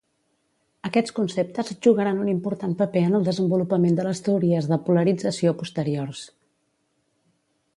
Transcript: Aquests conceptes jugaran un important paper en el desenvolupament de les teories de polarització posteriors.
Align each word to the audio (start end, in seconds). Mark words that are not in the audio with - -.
Aquests 0.87 1.11
conceptes 1.17 1.67
jugaran 1.87 2.21
un 2.23 2.31
important 2.33 2.73
paper 2.79 3.03
en 3.09 3.17
el 3.19 3.27
desenvolupament 3.27 3.99
de 3.99 4.07
les 4.09 4.23
teories 4.29 4.71
de 4.73 4.81
polarització 4.89 5.55
posteriors. 5.61 6.23